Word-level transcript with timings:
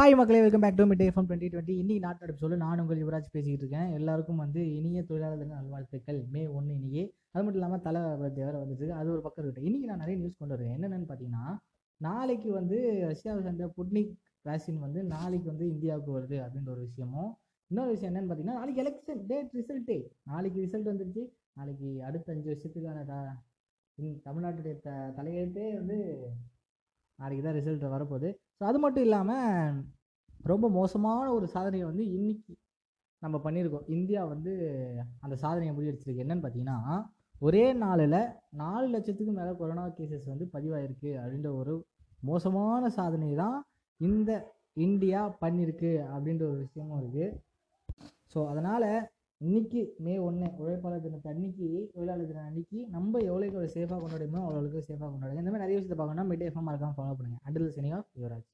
Hi 0.00 0.16
மக்களே 0.16 0.40
welcome 0.40 0.60
back 0.60 0.74
to 0.74 0.84
mid 0.84 1.08
FM 1.08 1.28
twenty 1.28 1.48
twenty 1.48 1.70
இன்னைக்கு 1.70 2.08
நாட்டோட 2.08 2.32
சொல்லு 2.32 2.56
நான் 2.56 2.80
உங்கள் 2.80 3.02
யுவராஜ் 3.02 3.24
பேசிக்கிட்டு 3.32 3.66
இருக்கேன். 3.66 3.92
எல்லாருக்கும் 3.92 4.36
வந்து 4.36 4.74
இனிய 4.74 5.02
தொழிலாளர் 5.02 5.46
நல்வாழ்த்துக்கள். 5.46 6.24
மே 6.30 6.46
ஒன்று 6.46 6.74
இன்னைக்கு. 6.74 7.14
அது 7.30 7.44
மட்டும் 7.44 7.62
இல்லாமல் 7.62 7.80
தலை 7.80 8.00
birthday 8.00 8.44
வேறு 8.44 8.58
வந்துச்சு. 8.58 8.88
அது 8.88 9.10
ஒரு 9.10 9.20
பக்கம் 9.20 9.44
இருக்கட்டும். 9.44 9.64
இன்னைக்கு 9.64 9.86
நான் 9.86 9.98
நிறைய 9.98 10.18
நியூஸ் 10.18 10.36
கொண்டு 10.36 10.56
வரேன். 10.56 10.74
என்னென்னு 10.74 11.04
பார்த்தீங்கன்னா 11.08 11.56
நாளைக்கு 11.96 12.52
வந்து 12.52 12.90
ரஷ்யாவை 13.02 13.42
சேர்ந்த 13.42 13.72
புட்னிக் 13.76 14.14
வேக்சின் 14.44 14.78
வந்து 14.78 15.04
நாளைக்கு 15.04 15.46
வந்து 15.48 15.68
இந்தியாவுக்கு 15.68 16.20
வருது 16.20 16.40
அப்படின்ற 16.40 16.68
ஒரு 16.68 16.80
விஷயமும். 16.80 17.36
இன்னொரு 17.66 17.90
விஷயம் 17.90 18.14
என்னென்னு 18.14 18.32
பார்த்தீங்கன்னா 18.32 18.52
நாளைக்கு 18.52 18.82
எலெக்ஷன் 18.82 19.24
டேட் 19.26 19.50
ரிசல்ட்டே 19.52 20.08
நாளைக்கு 20.24 20.62
ரிசல்ட் 20.62 20.86
வந்துருச்சு. 20.86 21.28
நாளைக்கு 21.52 22.04
அடுத்த 22.04 22.32
அஞ்சு 22.32 22.50
வருஷத்துக்கான 22.50 23.04
த- 23.04 23.36
தமிழ்நாட்டுடைய 24.02 24.80
த 24.80 25.12
தலையெழுத்தே 25.16 25.74
வந்து 25.74 26.26
நாளைக்கு 27.18 27.42
தான் 27.46 27.58
ரிசல்ட் 27.58 27.84
வரப்போகுது. 27.96 28.28
ஸோ 28.58 28.62
அது 28.70 28.78
மட்டும் 28.84 29.04
இல்லாமல் 29.06 29.76
ரொம்ப 30.52 30.66
மோசமான 30.78 31.26
ஒரு 31.36 31.46
சாதனையை 31.54 31.84
வந்து 31.90 32.04
இன்னைக்கு 32.16 32.52
நம்ம 33.22 33.36
பண்ணியிருக்கோம். 33.44 33.86
இந்தியா 33.96 34.22
வந்து 34.32 34.52
அந்த 35.24 35.34
சாதனையை 35.44 35.72
முறியடிச்சிருக்கு. 35.76 36.24
என்னன்னு 36.24 36.44
பார்த்தீங்கன்னா 36.44 36.78
ஒரே 37.46 37.64
நாளில் 37.84 38.18
நாலு 38.62 38.86
லட்சத்துக்கு 38.92 39.32
மேலே 39.38 39.52
கொரோனா 39.60 39.84
கேசஸ் 39.96 40.30
வந்து 40.32 40.46
பதிவாயிருக்கு 40.54 41.10
அப்படின்ற 41.22 41.50
ஒரு 41.60 41.74
மோசமான 42.28 42.88
சாதனை 42.98 43.30
தான் 43.42 43.56
இந்த 44.00 44.30
இந்தியா 44.86 45.20
பண்ணியிருக்கு 45.42 45.92
அப்படின்ற 46.14 46.44
ஒரு 46.52 46.60
விஷயமும் 46.64 47.00
இருக்குது 47.02 47.34
ஸோ 48.32 48.38
அதனால் 48.52 48.88
இன்னைக்கு 49.40 49.80
மே 50.04 50.12
ஒன்று 50.26 50.46
உழைப்பாளர் 50.60 51.02
தினத்தை 51.06 51.28
அன்னைக்கு 51.32 51.66
தொழிலாளர் 51.94 52.28
தினம். 52.30 52.46
அன்னைக்கு 52.50 52.78
நம்ம 52.94 53.12
எவ்வளோக்கு 53.28 53.56
எவ்வளோ 53.56 53.72
சேஃபாக 53.74 53.98
கொண்டாடுமோ 54.02 54.40
அவ்வளோக்கு 54.44 54.80
சேஃபாக 54.88 55.08
கொண்டாடுங்க. 55.10 55.42
இந்த 55.42 55.52
மாதிரி 55.52 55.64
நிறைய 55.64 55.78
விஷயத்தை 55.78 55.98
பார்க்கணும்னா 55.98 56.28
மிட் 56.30 56.44
எஃப்எம் 56.48 56.68
மறக்காமல் 56.68 56.96
ஃபாலோ 56.98 57.16
பண்ணுங்கள் 57.18 57.44
அண்டில் 57.48 57.74
சினியா 57.78 57.98
யுவராஜ். 58.20 58.46